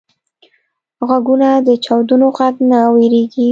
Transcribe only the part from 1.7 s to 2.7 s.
چاودنو غږ